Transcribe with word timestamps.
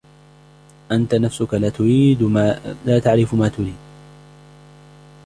أنت 0.91 1.15
نفسك 1.15 1.53
لا 2.85 2.99
تعرف 2.99 3.33
ما 3.33 3.47
تريد. 3.49 3.75